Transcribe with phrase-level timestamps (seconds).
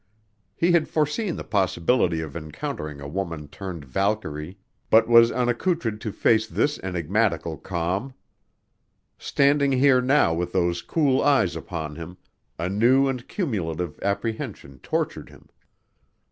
[0.55, 4.57] He had foreseen the possibility of encountering a woman turned Valkyrie,
[4.89, 8.15] but was unaccoutred to face this enigmatical calm.
[9.19, 12.17] Standing here now with those cool eyes upon him,
[12.57, 15.49] a new and cumulative apprehension tortured him.